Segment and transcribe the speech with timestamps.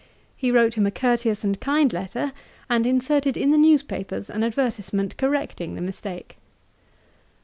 [0.35, 2.33] He wrote him a courteous and kind letter,
[2.67, 6.37] and inserted in the news papers an advertisement, correcting the mistake.